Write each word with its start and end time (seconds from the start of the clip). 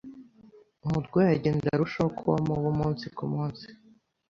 Umurwayi 0.85 1.29
agenda 1.35 1.65
arushaho 1.69 2.09
kuba 2.17 2.35
mubi 2.45 2.67
umunsi 2.73 3.05
ku 3.15 3.23
munsi. 3.33 3.65